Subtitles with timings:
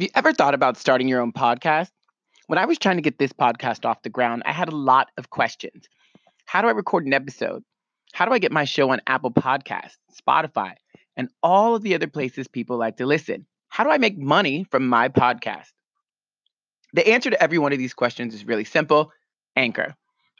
[0.00, 1.90] Have you ever thought about starting your own podcast?
[2.46, 5.10] When I was trying to get this podcast off the ground, I had a lot
[5.18, 5.90] of questions.
[6.46, 7.62] How do I record an episode?
[8.14, 10.72] How do I get my show on Apple Podcasts, Spotify,
[11.18, 13.44] and all of the other places people like to listen?
[13.68, 15.68] How do I make money from my podcast?
[16.94, 19.12] The answer to every one of these questions is really simple
[19.54, 19.94] Anchor.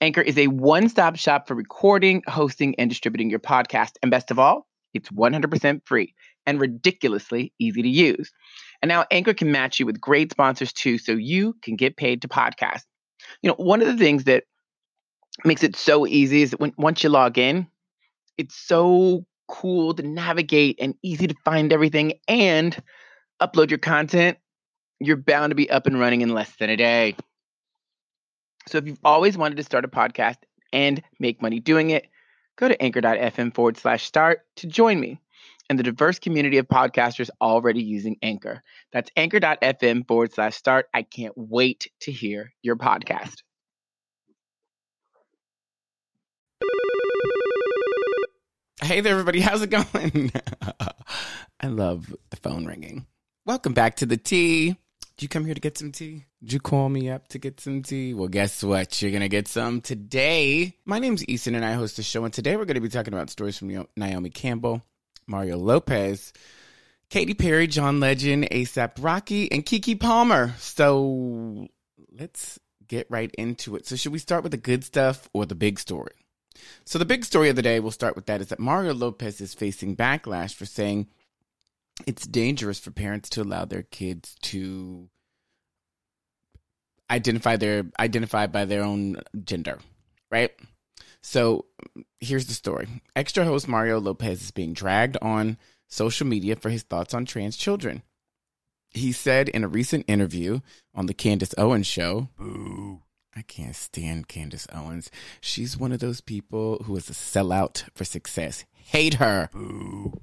[0.00, 3.92] Anchor is a one stop shop for recording, hosting, and distributing your podcast.
[4.02, 6.14] And best of all, it's 100% free
[6.46, 8.30] and ridiculously easy to use.
[8.82, 12.22] And now Anchor can match you with great sponsors too, so you can get paid
[12.22, 12.82] to podcast.
[13.42, 14.44] You know, one of the things that
[15.44, 17.66] makes it so easy is that when once you log in,
[18.36, 22.80] it's so cool to navigate and easy to find everything and
[23.40, 24.38] upload your content.
[25.00, 27.16] You're bound to be up and running in less than a day.
[28.68, 30.38] So if you've always wanted to start a podcast
[30.72, 32.06] and make money doing it,
[32.56, 35.20] go to anchor.fm forward slash start to join me
[35.68, 38.62] and the diverse community of podcasters already using Anchor.
[38.92, 40.86] That's anchor.fm forward slash start.
[40.92, 43.36] I can't wait to hear your podcast.
[48.82, 49.40] Hey there, everybody.
[49.40, 50.30] How's it going?
[51.60, 53.06] I love the phone ringing.
[53.46, 54.76] Welcome back to the tea.
[55.16, 56.24] Did you come here to get some tea?
[56.42, 58.14] Did you call me up to get some tea?
[58.14, 59.00] Well, guess what?
[59.00, 60.76] You're going to get some today.
[60.84, 62.24] My name's Easton and I host the show.
[62.24, 64.82] And today we're going to be talking about stories from Naomi Campbell,
[65.28, 66.32] Mario Lopez,
[67.10, 70.52] Katy Perry, John Legend, ASAP Rocky, and Keke Palmer.
[70.58, 71.68] So
[72.18, 73.86] let's get right into it.
[73.86, 76.14] So, should we start with the good stuff or the big story?
[76.84, 79.40] So, the big story of the day, we'll start with that, is that Mario Lopez
[79.40, 81.06] is facing backlash for saying
[82.06, 85.08] it's dangerous for parents to allow their kids to
[87.10, 89.78] identify their identify by their own gender,
[90.30, 90.50] right?
[91.22, 91.66] So
[92.20, 92.88] here's the story.
[93.16, 95.56] Extra host Mario Lopez is being dragged on
[95.88, 98.02] social media for his thoughts on trans children.
[98.90, 100.60] He said in a recent interview
[100.94, 103.02] on the Candace Owens show, Boo.
[103.34, 105.10] I can't stand Candace Owens.
[105.40, 108.64] She's one of those people who is a sellout for success.
[108.72, 109.48] Hate her.
[109.52, 110.20] Boo.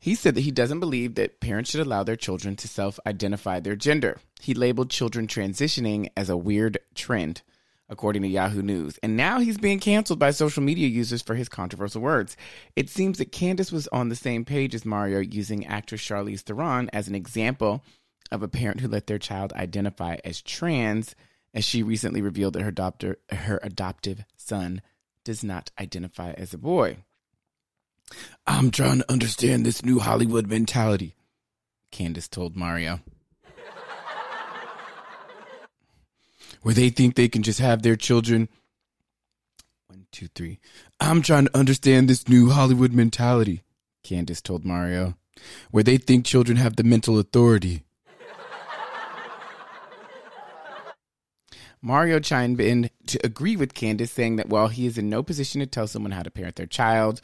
[0.00, 3.60] He said that he doesn't believe that parents should allow their children to self identify
[3.60, 4.18] their gender.
[4.40, 7.42] He labeled children transitioning as a weird trend
[7.88, 8.98] according to Yahoo News.
[9.02, 12.36] And now he's being canceled by social media users for his controversial words.
[12.76, 16.90] It seems that Candace was on the same page as Mario, using actress Charlize Theron
[16.92, 17.82] as an example
[18.30, 21.14] of a parent who let their child identify as trans,
[21.54, 24.82] as she recently revealed that her, adopter, her adoptive son
[25.24, 26.98] does not identify as a boy.
[28.46, 31.14] I'm trying to understand this new Hollywood mentality,
[31.90, 33.00] Candace told Mario.
[36.62, 38.48] where they think they can just have their children.
[39.88, 40.60] One, two, three.
[41.00, 43.62] I'm trying to understand this new Hollywood mentality,
[44.02, 45.14] Candace told Mario,
[45.70, 47.84] where they think children have the mental authority.
[51.82, 55.60] Mario chimed in to agree with Candace, saying that while he is in no position
[55.60, 57.20] to tell someone how to parent their child,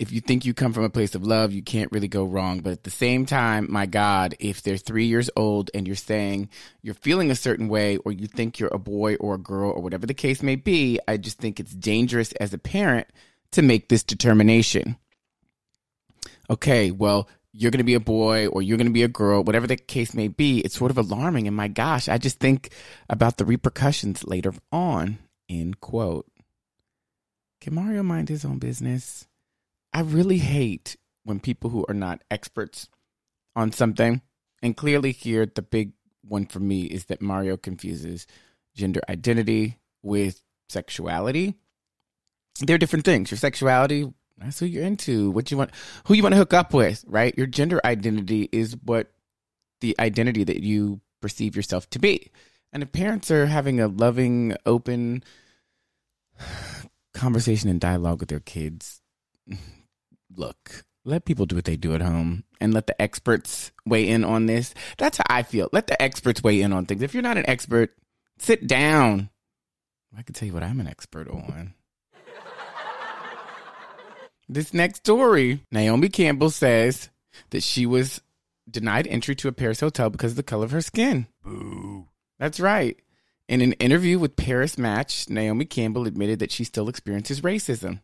[0.00, 2.60] if you think you come from a place of love, you can't really go wrong.
[2.60, 6.48] But at the same time, my God, if they're three years old and you're saying
[6.80, 9.82] you're feeling a certain way, or you think you're a boy or a girl, or
[9.82, 13.08] whatever the case may be, I just think it's dangerous as a parent
[13.52, 14.96] to make this determination.
[16.48, 19.44] Okay, well, you're going to be a boy or you're going to be a girl,
[19.44, 21.46] whatever the case may be, it's sort of alarming.
[21.46, 22.70] And my gosh, I just think
[23.10, 25.18] about the repercussions later on.
[25.46, 26.26] End quote.
[27.60, 29.26] Can Mario mind his own business?
[29.92, 32.88] I really hate when people who are not experts
[33.56, 34.22] on something,
[34.62, 35.92] and clearly here the big
[36.22, 38.26] one for me is that Mario confuses
[38.74, 41.54] gender identity with sexuality.
[42.60, 43.30] They're different things.
[43.30, 45.70] Your sexuality, that's who you're into, what you want,
[46.04, 47.36] who you want to hook up with, right?
[47.36, 49.12] Your gender identity is what
[49.80, 52.30] the identity that you perceive yourself to be.
[52.72, 55.24] And if parents are having a loving, open
[57.14, 59.00] conversation and dialogue with their kids,
[60.36, 64.24] look, let people do what they do at home and let the experts weigh in
[64.24, 64.74] on this.
[64.98, 65.68] That's how I feel.
[65.72, 67.02] Let the experts weigh in on things.
[67.02, 67.96] If you're not an expert,
[68.38, 69.30] sit down.
[70.16, 71.74] I can tell you what I'm an expert on.
[74.48, 77.08] this next story Naomi Campbell says
[77.50, 78.20] that she was
[78.68, 81.26] denied entry to a Paris hotel because of the color of her skin.
[81.44, 82.08] Boo.
[82.38, 82.98] That's right.
[83.48, 88.00] In an interview with Paris Match, Naomi Campbell admitted that she still experiences racism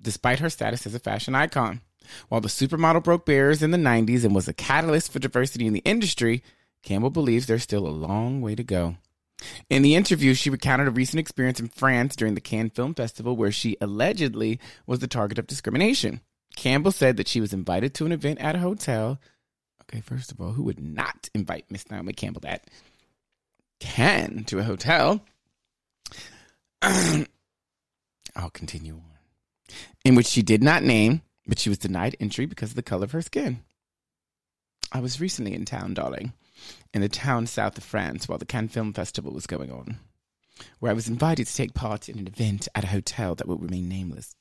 [0.00, 1.80] despite her status as a fashion icon.
[2.28, 5.72] While the supermodel broke barriers in the 90s and was a catalyst for diversity in
[5.72, 6.42] the industry,
[6.82, 8.96] Campbell believes there's still a long way to go.
[9.70, 13.36] In the interview, she recounted a recent experience in France during the Cannes Film Festival
[13.36, 16.20] where she allegedly was the target of discrimination.
[16.56, 19.20] Campbell said that she was invited to an event at a hotel.
[19.82, 22.68] Okay, first of all, who would not invite Miss Naomi Campbell that
[23.78, 25.24] can to a hotel?
[26.82, 29.17] I'll continue on.
[30.08, 33.04] In which she did not name, but she was denied entry because of the color
[33.04, 33.62] of her skin.
[34.90, 36.32] I was recently in town, darling,
[36.94, 39.98] in the town south of France while the Cannes Film Festival was going on,
[40.78, 43.58] where I was invited to take part in an event at a hotel that will
[43.58, 44.34] remain nameless.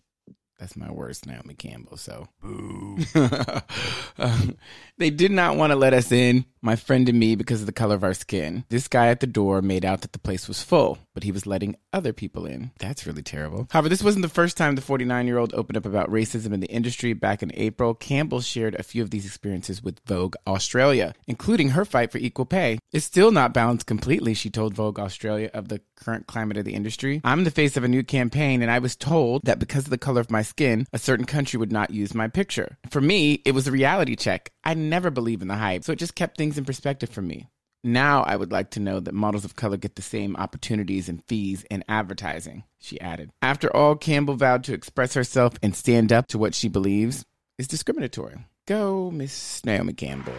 [0.58, 1.98] That's my worst Naomi Campbell.
[1.98, 2.98] So, boo.
[4.18, 4.58] um,
[4.98, 7.72] they did not want to let us in, my friend and me, because of the
[7.72, 8.66] color of our skin.
[8.70, 11.46] This guy at the door made out that the place was full, but he was
[11.46, 12.72] letting other people in.
[12.80, 13.68] That's really terrible.
[13.70, 16.60] However, this wasn't the first time the 49 year old opened up about racism in
[16.60, 17.14] the industry.
[17.14, 21.86] Back in April, Campbell shared a few of these experiences with Vogue Australia, including her
[21.86, 22.80] fight for equal pay.
[22.92, 26.74] It's still not balanced completely, she told Vogue Australia of the current climate of the
[26.74, 27.20] industry.
[27.24, 29.98] I'm the face of a new campaign, and I was told that because of the
[29.98, 32.78] color of my skin, a certain country would not use my picture.
[32.90, 34.52] For me, it was a reality check.
[34.64, 37.48] I never believe in the hype, so it just kept things in perspective for me.
[37.84, 41.24] Now I would like to know that models of color get the same opportunities and
[41.26, 43.30] fees in advertising, she added.
[43.42, 47.24] After all, Campbell vowed to express herself and stand up to what she believes
[47.58, 48.38] is discriminatory.
[48.66, 50.34] Go, Miss Naomi Campbell.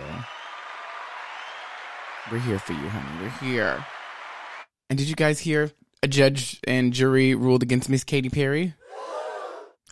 [2.30, 3.22] We're here for you, honey.
[3.22, 3.86] We're here.
[4.90, 5.70] And did you guys hear
[6.02, 8.74] a judge and jury ruled against Miss Katy Perry?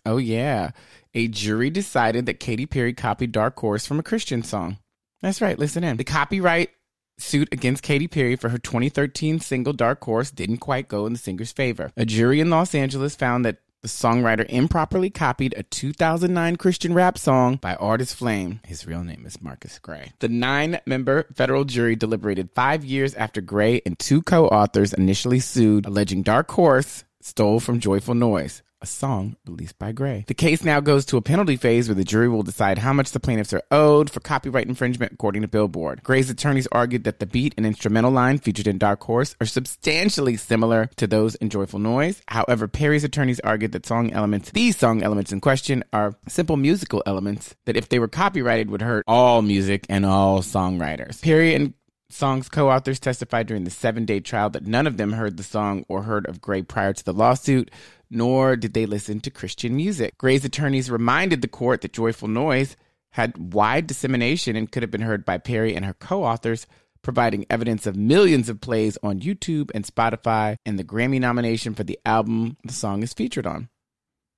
[0.05, 0.71] Oh, yeah.
[1.15, 4.79] A jury decided that Katy Perry copied Dark Horse from a Christian song.
[5.21, 5.97] That's right, listen in.
[5.97, 6.71] The copyright
[7.19, 11.19] suit against Katy Perry for her 2013 single Dark Horse didn't quite go in the
[11.19, 11.91] singer's favor.
[11.97, 17.19] A jury in Los Angeles found that the songwriter improperly copied a 2009 Christian rap
[17.19, 18.61] song by Artist Flame.
[18.65, 20.13] His real name is Marcus Gray.
[20.19, 25.41] The nine member federal jury deliberated five years after Gray and two co authors initially
[25.41, 30.25] sued, alleging Dark Horse stole from Joyful Noise a song released by Gray.
[30.29, 33.11] The case now goes to a penalty phase where the jury will decide how much
[33.11, 36.05] the plaintiffs are owed for copyright infringement, according to Billboard.
[36.05, 40.37] Gray's attorneys argued that the beat and instrumental line featured in Dark Horse are substantially
[40.37, 42.23] similar to those in Joyful Noise.
[42.29, 47.03] However, Perry's attorneys argued that song elements, these song elements in question, are simple musical
[47.07, 51.21] elements that, if they were copyrighted, would hurt all music and all songwriters.
[51.21, 51.75] Perry and
[52.09, 55.43] Song's co authors testified during the seven day trial that none of them heard the
[55.43, 57.71] song or heard of Gray prior to the lawsuit
[58.11, 60.17] nor did they listen to Christian music.
[60.19, 62.77] Gray's attorneys reminded the court that Joyful Noise
[63.11, 66.67] had wide dissemination and could have been heard by Perry and her co authors,
[67.03, 71.85] providing evidence of millions of plays on YouTube and Spotify and the Grammy nomination for
[71.85, 73.69] the album the song is featured on.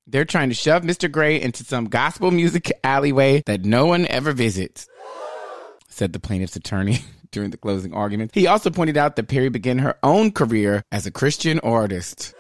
[0.07, 1.11] They're trying to shove Mr.
[1.11, 4.89] Gray into some gospel music alleyway that no one ever visits,
[5.89, 7.01] said the plaintiff's attorney
[7.31, 8.31] during the closing argument.
[8.33, 12.35] He also pointed out that Perry began her own career as a Christian artist.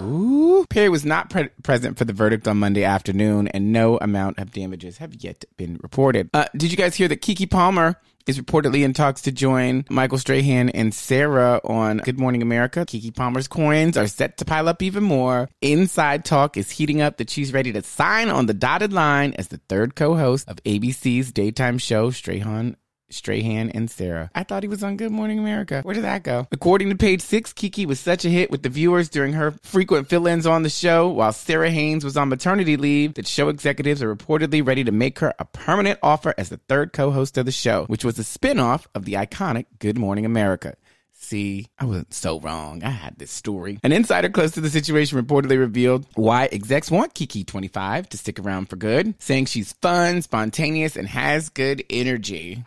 [0.00, 0.66] Ooh.
[0.68, 4.52] Perry was not pre- present for the verdict on Monday afternoon, and no amount of
[4.52, 6.30] damages have yet been reported.
[6.34, 7.96] Uh, did you guys hear that Keke Palmer
[8.26, 12.80] is reportedly in talks to join Michael Strahan and Sara on Good Morning America.
[12.80, 15.48] Keke Palmer's coins are set to pile up even more.
[15.62, 19.48] Inside talk is heating up that she's ready to sign on the dotted line as
[19.48, 22.76] the third co-host of ABC's daytime show Strahan
[23.08, 24.30] Strahan and Sara.
[24.34, 25.80] I thought he was on Good Morning America.
[25.82, 26.46] Where did that go?
[26.50, 30.08] According to page six, Keke was such a hit with the viewers during her frequent
[30.08, 34.02] fill ins on the show while Sara Haines was on maternity leave that show executives
[34.02, 37.46] are reportedly ready to make her a permanent offer as the third co host of
[37.46, 40.76] the show, which was a spin off of the iconic Good Morning America.
[41.18, 42.84] See, I wasn't so wrong.
[42.84, 43.80] I had this story.
[43.82, 48.38] An insider close to the situation reportedly revealed why execs want Keke 25 to stick
[48.38, 52.64] around for good, saying she's fun, spontaneous, and has good energy.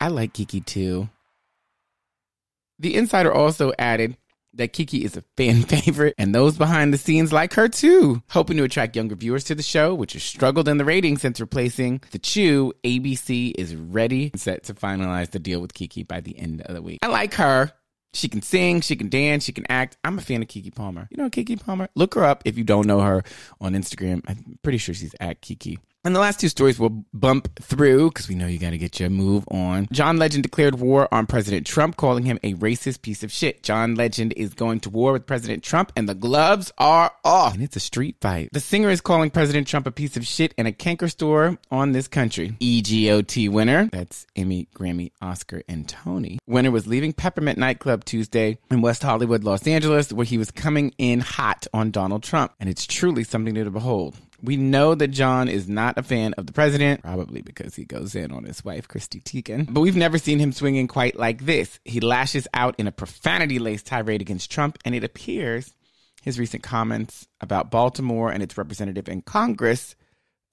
[0.00, 1.08] I like Keke too.
[2.78, 4.16] The insider also added
[4.54, 8.22] that Keke is a fan favorite and those behind the scenes like her too.
[8.30, 11.40] Hoping to attract younger viewers to the show, which has struggled in the ratings since
[11.40, 16.20] replacing The Chew, ABC is ready and set to finalize the deal with Keke by
[16.20, 17.00] the end of the week.
[17.02, 17.72] I like her.
[18.12, 19.96] She can sing, she can dance, she can act.
[20.02, 21.06] I'm a fan of Keke Palmer.
[21.10, 21.88] You know Keke Palmer?
[21.94, 23.22] Look her up if you don't know her
[23.60, 24.22] on Instagram.
[24.26, 28.28] I'm pretty sure she's at Keke and the last two stories we'll bump through because
[28.28, 29.86] we know you got to get your move on.
[29.92, 33.62] John Legend declared war on President Trump, calling him a racist piece of shit.
[33.62, 37.54] John Legend is going to war with President Trump, and the gloves are off.
[37.54, 38.50] And it's a street fight.
[38.52, 41.92] The singer is calling President Trump a piece of shit and a canker store on
[41.92, 42.56] this country.
[42.60, 46.38] EGOT winner, that's Emmy, Grammy, Oscar, and Tony.
[46.46, 50.94] Winner was leaving Peppermint Nightclub Tuesday in West Hollywood, Los Angeles, where he was coming
[50.98, 52.52] in hot on Donald Trump.
[52.58, 54.16] And it's truly something new to behold.
[54.42, 58.14] We know that John is not a fan of the president, probably because he goes
[58.14, 59.66] in on his wife, Chrissy Teigen.
[59.72, 61.78] But we've never seen him swinging quite like this.
[61.84, 65.74] He lashes out in a profanity laced tirade against Trump, and it appears
[66.22, 69.94] his recent comments about Baltimore and its representative in Congress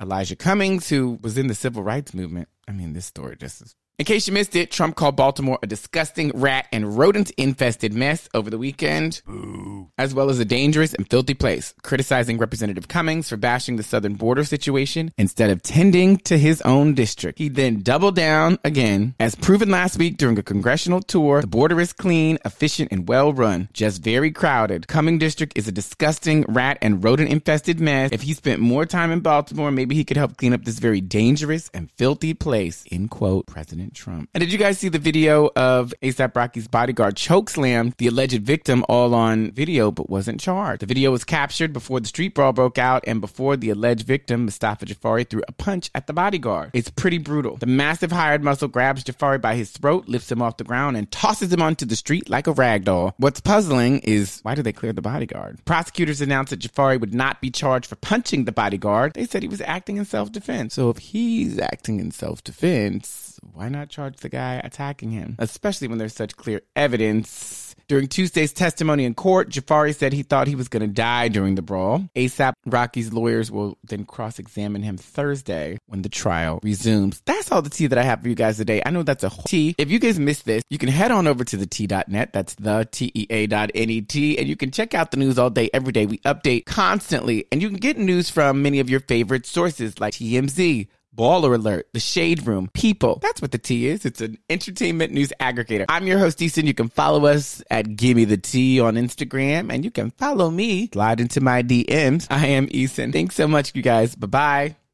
[0.01, 2.49] Elijah Cummings, who was in the civil rights movement.
[2.67, 5.67] I mean, this story just is in case you missed it, Trump called Baltimore a
[5.67, 9.89] disgusting rat and rodent infested mess over the weekend, Boo.
[9.97, 14.13] as well as a dangerous and filthy place, criticizing Representative Cummings for bashing the southern
[14.13, 17.39] border situation instead of tending to his own district.
[17.39, 19.15] He then doubled down again.
[19.19, 23.33] As proven last week during a congressional tour, the border is clean, efficient, and well
[23.33, 24.87] run, just very crowded.
[24.87, 28.11] Cumming district is a disgusting rat and rodent infested mess.
[28.11, 31.01] If he spent more time in Baltimore, maybe he could help clean up this very
[31.01, 34.29] dangerous and filthy place, end quote, President President Trump.
[34.33, 38.85] And did you guys see the video of ASAP Rocky's bodyguard chokeslam the alleged victim
[38.89, 40.81] all on video but wasn't charged?
[40.81, 44.45] The video was captured before the street brawl broke out and before the alleged victim,
[44.45, 46.71] Mustafa Jafari, threw a punch at the bodyguard.
[46.73, 47.57] It's pretty brutal.
[47.57, 51.09] The massive hired muscle grabs Jafari by his throat, lifts him off the ground, and
[51.11, 53.13] tosses him onto the street like a rag doll.
[53.17, 55.63] What's puzzling is why did they clear the bodyguard?
[55.65, 59.13] Prosecutors announced that Jafari would not be charged for punching the bodyguard.
[59.13, 60.73] They said he was acting in self defense.
[60.73, 63.89] So if he's acting in self defense, why not?
[63.89, 67.75] charge the guy attacking him, especially when there's such clear evidence.
[67.87, 71.55] During Tuesday's testimony in court, Jafari said he thought he was going to die during
[71.55, 72.09] the brawl.
[72.17, 77.21] ASAP Rocky's lawyers will then cross examine him Thursday when the trial resumes.
[77.25, 78.81] That's all the tea that I have for you guys today.
[78.85, 79.73] I know that's a whole tea.
[79.77, 82.33] If you guys missed this, you can head on over to the T.net.
[82.33, 84.37] That's the T-E-A dot N-E-T.
[84.37, 86.05] And you can check out the news all day, every day.
[86.05, 87.45] We update constantly.
[87.53, 90.87] And you can get news from many of your favorite sources like TMZ,
[91.17, 93.19] Baller Alert, The Shade Room, People.
[93.21, 94.05] That's what the T is.
[94.05, 95.85] It's an entertainment news aggregator.
[95.89, 96.65] I'm your host, Eason.
[96.65, 100.89] You can follow us at Gimme the T on Instagram, and you can follow me.
[100.93, 102.27] Slide into my DMs.
[102.29, 103.11] I am Eason.
[103.11, 104.15] Thanks so much, you guys.
[104.15, 104.86] Bye bye.